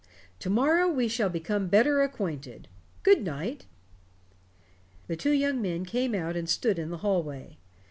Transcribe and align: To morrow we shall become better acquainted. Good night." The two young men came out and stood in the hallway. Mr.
To 0.39 0.49
morrow 0.49 0.89
we 0.89 1.07
shall 1.07 1.29
become 1.29 1.67
better 1.67 2.01
acquainted. 2.01 2.67
Good 3.03 3.21
night." 3.23 3.67
The 5.05 5.15
two 5.15 5.29
young 5.33 5.61
men 5.61 5.85
came 5.85 6.15
out 6.15 6.35
and 6.35 6.49
stood 6.49 6.79
in 6.79 6.89
the 6.89 6.97
hallway. 7.05 7.57
Mr. 7.59 7.69